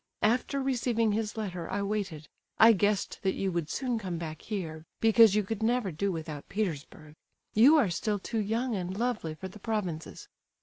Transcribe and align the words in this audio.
After 0.23 0.59
receiving 0.63 1.11
his 1.11 1.37
letter 1.37 1.69
I 1.69 1.83
waited; 1.83 2.27
I 2.57 2.73
guessed 2.73 3.19
that 3.21 3.35
you 3.35 3.51
would 3.51 3.69
soon 3.69 3.99
come 3.99 4.17
back 4.17 4.41
here, 4.41 4.83
because 4.99 5.35
you 5.35 5.43
could 5.43 5.61
never 5.61 5.91
do 5.91 6.11
without 6.11 6.49
Petersburg; 6.49 7.13
you 7.53 7.77
are 7.77 7.91
still 7.91 8.17
too 8.17 8.39
young 8.41 8.73
and 8.75 8.97
lovely 8.97 9.35
for 9.35 9.47
the 9.47 9.59
provinces. 9.59 10.27